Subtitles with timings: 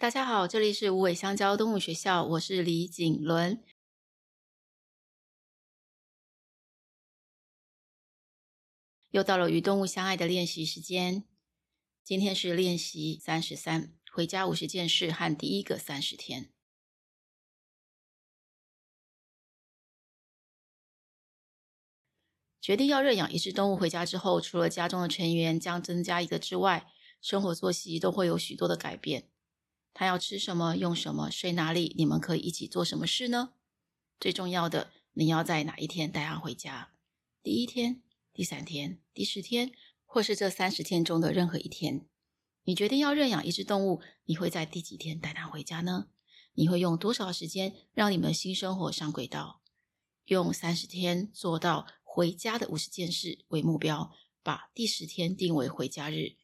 [0.00, 3.62] 大家好，这里是无尾香蕉动物学校，我是李景伦。
[9.10, 11.24] 又到了与动物相爱的练习时间，
[12.02, 16.50] 今天是练习三十三，回家五十件事和第一个三十天。
[22.62, 26.90] 决定要认养一只动物回家之后，除了家中的成员将增加一个之外，
[27.20, 29.28] 生活作息都会有许多的改变。
[30.00, 31.94] 他要吃什么、用什么、睡哪里？
[31.98, 33.52] 你们可以一起做什么事呢？
[34.18, 36.94] 最重要的，你要在哪一天带他回家？
[37.42, 38.00] 第一天、
[38.32, 39.72] 第三天、第十天，
[40.06, 42.06] 或是这三十天中的任何一天？
[42.64, 46.06] 你决定要认养一只动物，你会在第几天带他回家呢？
[46.54, 49.60] 你会用多少时间让你们新生活上轨道？
[50.24, 54.10] 用三十天做到回家的五十件事为目标，
[54.42, 56.36] 把第十天定为回家日。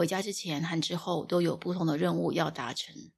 [0.00, 3.10] 回家之前和之后都有不同的任务要达成。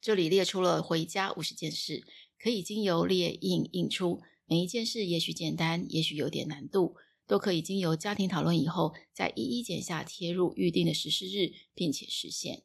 [0.00, 2.04] 这里列出了回家五十件事，
[2.36, 4.20] 可以经由列印印出。
[4.46, 12.64] 每一件事也许简单，也许有点难度，都可以经由家庭讨论以后，再一一剪下贴入预定的实施日，并且实现。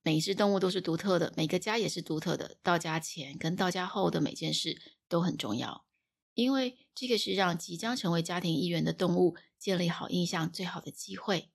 [0.00, 2.56] 每一只动物都是独特的，每个家也是独特的。
[2.62, 5.84] 到家前跟到家后的每件事都很重要，
[6.32, 11.50] 因为这个是让即将成为家庭一员的动物建立好印象最好的机会。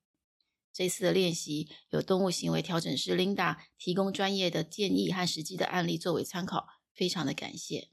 [0.82, 7.90] 这次的练习有动物行为调整师 Linda 提供专业的建议和实际的案例作为参考，非常的感谢。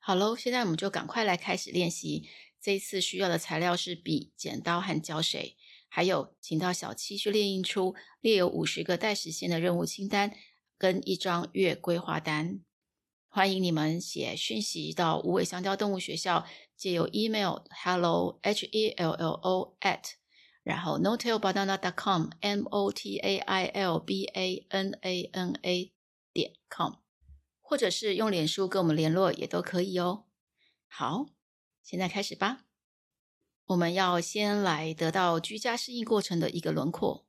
[0.00, 2.28] 好喽，现在我们就赶快来开始练习。
[2.60, 10.36] 这一次需要的材料是笔、剪刀和胶水，还有请到小七去列印出列有五十个待实现的任务清单
[10.76, 12.58] 跟一张月规划单。
[13.30, 20.12] 欢迎你们写讯息到无尾香蕉动物学校，借由 email hello h e l l o at，
[20.62, 25.92] 然后 notailbanana dot com m o t a i l b a n a n a
[26.32, 26.94] 点 com，
[27.60, 30.24] 或者是用脸书跟我们联络也都可以哦。
[30.88, 31.26] 好，
[31.82, 32.64] 现在开始吧。
[33.66, 37.26] 我们要先来得到居家适应过程的一个轮廓。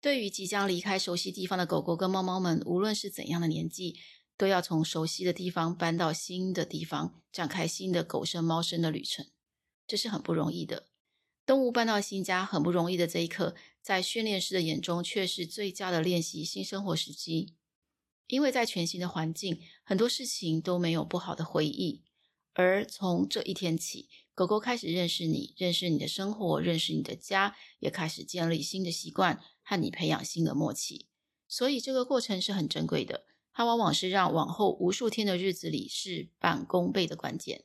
[0.00, 3.98] 对于即将离开熟悉地方的狗狗跟猫猫们，无论是怎样的年纪。
[4.36, 9.26] 都要从熟悉的地方搬到新的地方，展开新的狗生猫生的旅程，
[9.86, 10.88] 这是很不容易的。
[11.46, 17.54] 动物搬到新家很不容易的这一刻，在训练师的眼中却是最佳的练习新生活时机，
[18.28, 22.02] 因为在全新的环境，很多事情都没有不好的回忆。
[22.54, 31.08] 而从这一天起，狗狗开始认识你，认识你的生活，认识你的家，也开始建立新的习惯，和你培养新的默契。
[31.46, 33.26] 所以这个过程是很珍贵的。
[33.54, 37.64] 它往往是让往后无数天的日子里事半功倍的关键。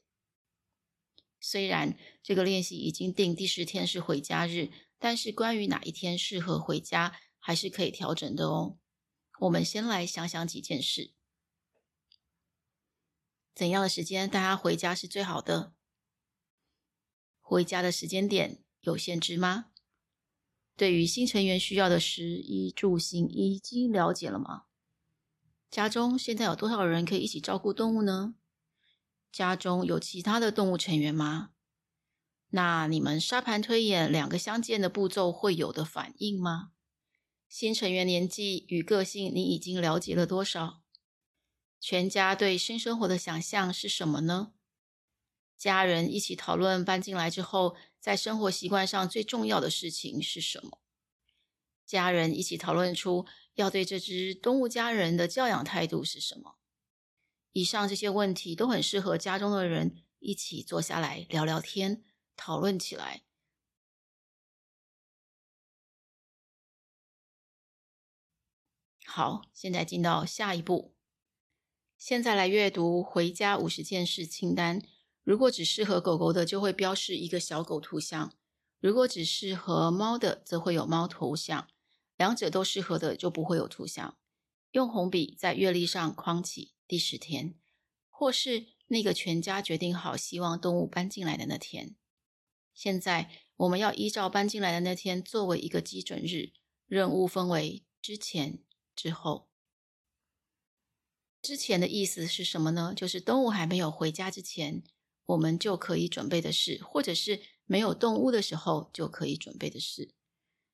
[1.42, 8.78] 虽然这个练习已经定第十天是回家日，但是关于哪一天适合回家，还是可以调整的哦。
[9.40, 11.14] 我们先来想想几件事：
[13.56, 15.74] 怎样的时间带他回家是最好的？
[17.40, 19.72] 回家的时间点有限制吗？
[20.76, 24.66] 对于新成员需要的食衣住行已经了解了吗？
[25.72, 28.34] 家中现在有多少人可以一起照顾动物呢？
[29.32, 31.52] 家中有其他的动物成员吗？
[32.50, 36.72] 那你们沙盘推演两个相间的步骤会有的反应吗？
[37.48, 40.82] 新成员年纪与个性你已经了解了多少？
[41.80, 44.54] 全家对新生活的想象是什么呢？
[45.56, 50.80] 家人一起讨论搬进来之后，在生活习惯上最重要的事情是什么？
[51.86, 53.26] 家人一起讨论出
[53.60, 56.56] 要对这只动物家人的教养态度是什么？
[57.52, 62.04] 以上这些问题都很适合家中的人一起坐下来聊聊天，
[62.38, 63.24] 讨论起来。
[69.06, 70.94] 好，现在进到下一步。
[71.98, 74.82] 现在来阅读回家五十件事清单。
[75.24, 78.30] 如果只适合狗狗的，就会标示一个小狗图像；
[78.80, 81.68] 如果只适合猫的，则会有猫头像。
[82.20, 84.18] 两者都适合的就不会有图像。
[84.72, 87.56] 用红笔在月历上框起第十天，
[88.10, 91.96] 或是那个全家决定好希望动物搬进来的那天。
[92.74, 96.52] 现在我们要依照搬进来的那天作为一个基准日，
[96.88, 98.60] 任务分为之前、
[98.94, 99.48] 之后。
[101.42, 102.94] 之前的意思是什么呢？
[102.94, 104.84] 就是动物还没有回家之前，
[105.26, 110.14] 我们就可以准备的事，或者是没有动物的时候就可以准备的事。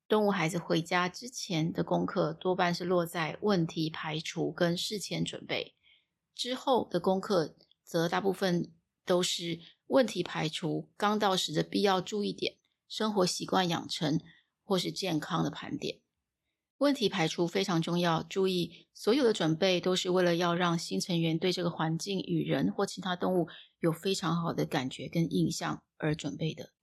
[0.07, 5.73] 动物孩子回家之前的功课多半是落在问题排除跟事前准备，
[6.35, 8.71] 之后的功课则大部分
[9.03, 12.57] 都是问题排除、刚到时的必要注意点，
[12.87, 14.21] 生活习惯养成
[14.63, 16.01] 或是健康的盘点。
[16.77, 23.47] 问题排除非常重要，注意所有的准备都是为了要让新成员对这个环境与人或其他动物
[23.79, 26.73] 有非常好的感觉跟印象而准备的。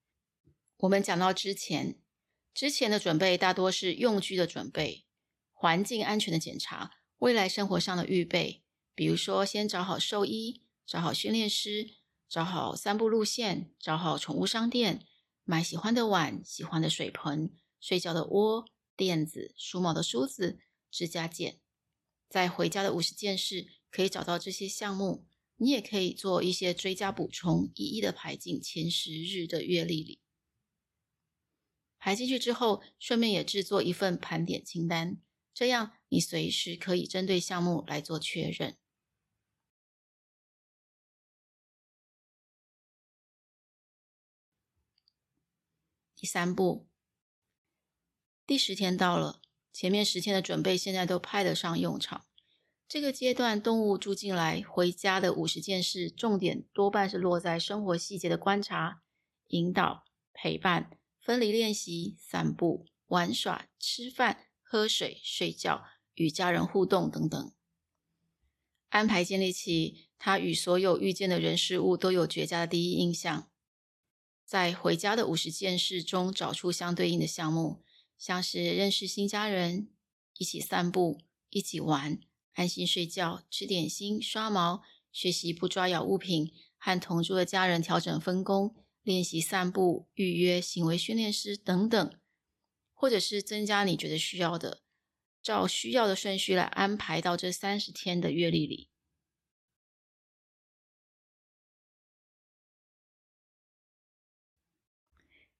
[0.77, 1.99] 我们讲到之前，
[2.53, 5.05] 之前的准备大多是用具的准备、
[5.51, 8.63] 环境安全的检查、未来生活上的预备，
[8.93, 11.89] 比如说先找好兽医、找好训练师、
[12.29, 15.05] 找好散步路线、找好宠物商店、
[15.43, 18.65] 买喜欢的碗、喜欢的水盆、睡觉的窝。
[18.95, 20.59] 垫子、梳毛的梳子、
[20.91, 21.59] 指甲剪，
[22.29, 25.25] 在回家的五十件事可以找到这些项目。
[25.55, 30.19] 你也可以做一些追加补充，一一的排进前十日的月历里。
[32.03, 35.21] 排进去之后，顺便也制作一份盘点清单，
[35.53, 38.75] 这样你随时可以针对项目来做确认。
[46.13, 46.89] 第三步。
[48.45, 49.39] 第十天到了，
[49.71, 52.25] 前面十天的准备现在都派得上用场。
[52.85, 59.01] 这个阶段，动物住进来回家的五十件事，重点多半是落在生活细节的观察、
[59.47, 60.03] 引导、
[60.33, 65.85] 陪伴、分离练习、散步、玩耍、吃饭、喝水、睡觉、
[66.15, 67.53] 与家人互动等等。
[68.89, 73.49] 安排建立起他与所有遇见的人事物都有绝佳的第一印象，
[74.45, 77.81] 在回家的五十件事中找出相对应的项目。
[78.17, 79.89] 像是认识新家人，
[80.37, 82.19] 一起散步，一起玩，
[82.53, 92.19] 安心睡觉，吃点心，刷毛，学习不抓咬物品，和同住的家人调整分工，练习散步，预约行为训练师等等，
[92.93, 94.81] 或者是增加你觉得需要的，
[95.41, 98.89] 照需要的顺序来安排到这三十天的月历里。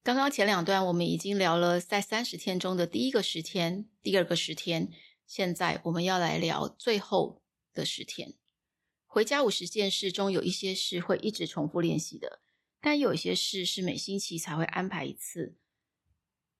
[0.01, 4.91] 刚刚前两段我们已经聊了在三十天中的第一个十天、第二个十天，
[5.25, 7.41] 现在我们要来聊最后
[7.73, 8.33] 的十天。
[9.05, 12.41] 回家五十件事中有一些事会一直重复练习的，
[12.85, 15.55] 但有一些事是每星期才会安排一次，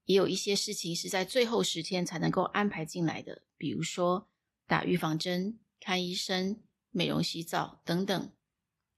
[0.05, 4.29] 也有一些事情是在最后十天才能够安排进来的，比如说
[4.65, 8.31] 打预防针、看医生、美容洗澡等等。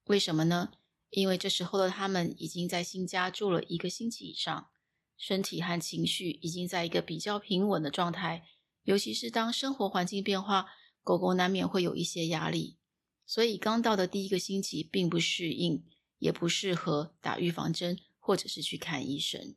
[0.03, 0.73] 为什么呢？
[1.09, 4.69] 因为这时候的他们已经在新家住了一个星期以上，
[5.17, 8.45] 身体和情绪已经在一个比较平稳的状态。
[8.83, 10.67] 尤其是当生活环境变化，
[11.01, 12.77] 狗狗难免会有一些压力，
[13.25, 15.83] 所以刚到的第一个星期并不适应，
[16.25, 19.55] 也不适合打预防针或者是去看医生。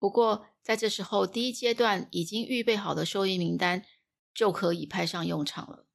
[0.00, 3.86] 不过在这时候，第一阶段已经预备好的兽医名单
[4.34, 5.86] 就可以派上用场了。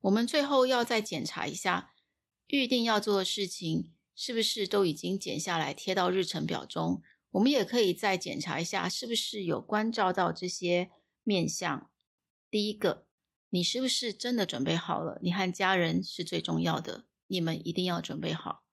[0.00, 1.92] 我们最后要再检查一下。
[2.48, 7.00] 预定要做的事情是不是都已经剪下来贴到日程表中？
[7.30, 10.90] 我们也可以再检查一下，是不是有关照到这些
[11.22, 11.90] 面向。
[12.50, 13.06] 第一个，
[13.48, 15.18] 你是不是真的准备好了？
[15.22, 18.64] 你和家人是最重要的，你们一定要准备好。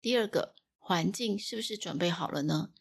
[0.00, 2.72] 第二个，环境是不是准备好了呢？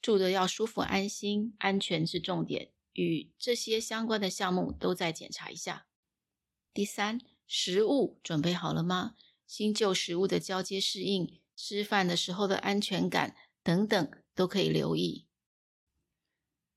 [0.00, 5.86] 住的要舒服、安心、安全是重点，与这些相关的项目都再检查一下。
[6.72, 9.14] 第三，食物准备好了吗？
[9.46, 15.26] 新旧食物的交接适应，吃饭的时候的安全感等等，都可以留意。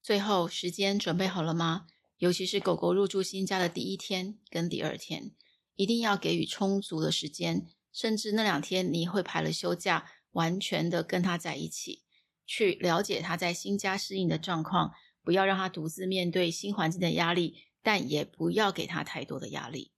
[0.04, 1.88] 最后，时间准备好了吗？
[2.18, 5.36] 尤其是狗狗入住新家的第一天跟第二天，
[5.78, 12.04] 一定要给予充足的时间，甚至那两天你会排了休假，完全的跟他在一起，
[12.46, 14.94] 去了解他在新家适应的状况，
[15.24, 19.92] 不要让他独自面对新环境的压力，但也不要给他太多的压力。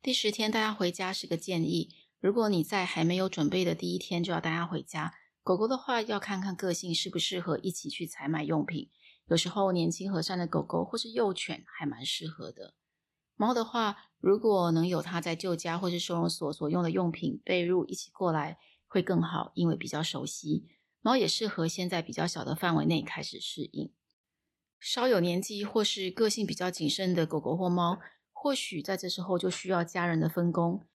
[0.00, 1.94] 第十天带他回家是个建议。
[2.18, 5.14] 如果你在还没有准备的第一天就要带他回家，
[5.48, 8.90] 狗狗的话要看看个性适不适合一起去采买用品。
[9.28, 12.74] 有时候年轻和善的狗狗或是幼犬还蛮适合的。
[13.34, 20.66] 猫的话，如果能有它在旧家或是收容所所用的用品、被褥一起过来会更好，因为比较熟悉。
[21.00, 23.90] 猫也适合先在比较小的范围内开始适应。
[24.78, 27.98] 稍有年纪或是个性比较谨慎的狗狗或猫。
[28.34, 30.86] 或许在这时候就需要家人的分工。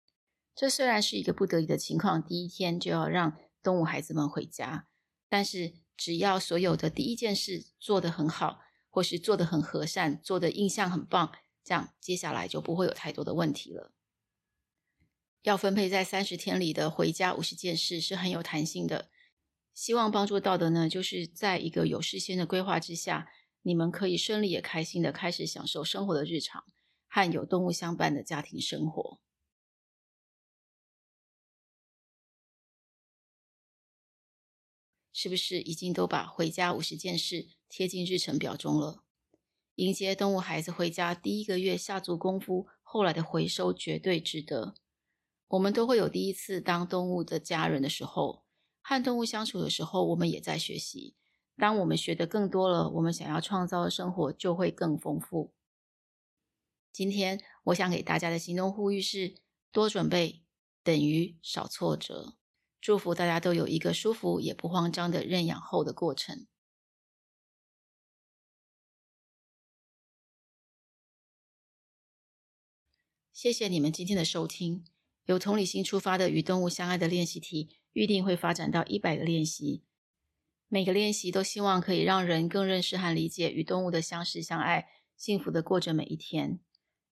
[0.54, 4.88] 这虽然是一个不得已的情况，第一天就要让动物孩子们回家，
[5.30, 11.32] 但是只要所有的第一件事做得很好，或是做得很和善，做的印象很棒，
[11.64, 13.94] 这样接下来就不会有太多的问题了。
[15.42, 19.10] 要分配在三十天里的回家五十件事是很有弹性的，
[19.74, 23.30] 希望帮助到的呢，就是在一个有事先的规划之下，
[23.62, 26.64] 你们可以顺利也开心的开始享受生活的日常。
[27.16, 29.20] 和有动物相伴的家庭生活。
[35.24, 39.06] 是不是已经都把回家五十件事贴进日程表中了？
[39.76, 44.76] 迎接动物孩子回家第一个月下足功夫，后来的回收绝对值得。
[45.48, 48.44] 我们都会有第一次当动物的家人的时候，
[48.82, 51.16] 和动物相处的时候，我们也在学习。
[51.56, 55.54] 当我们学得更多了，我们想要创造的生活就会更丰富。
[56.92, 59.36] 今天我想给大家的行动呼吁是：
[59.72, 60.44] 多准备
[60.84, 62.36] 等于少挫折。
[62.84, 66.46] 祝福大家都有一个舒服也不慌张的认养后的过程。
[73.32, 74.84] 谢谢你们今天的收听。
[75.28, 79.86] 由同理心出发的与动物相爱的练习题，预定会发展到一百个练习。
[80.68, 86.60] 每个练习都希望可以让人更认识和理解与动物的相识相爱，幸福的过着每一天。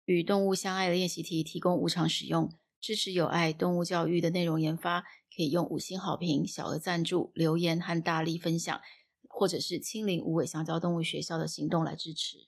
[0.04, 2.56] 与动物相爱的练习题提供无偿使用，
[2.86, 5.04] 支持有爱动物教育的内容研发。
[5.34, 8.80] 可以用五星好评、小额赞助、留言和大力分享，
[9.28, 12.46] 或者是亲临无尾香蕉动物学校的行动来支持。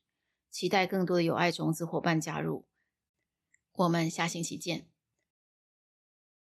[0.51, 2.67] 期待更多的有爱种子伙伴加入。
[3.75, 4.87] 我们下星期见。